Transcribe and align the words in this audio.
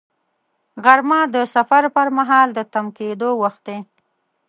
غرمه 0.83 1.19
د 1.33 1.35
سفر 1.55 1.83
پر 1.95 2.07
مهال 2.17 2.49
د 2.57 2.59
تم 2.73 2.85
کېدو 2.97 3.29
وخت 3.41 3.61
دی 3.67 3.79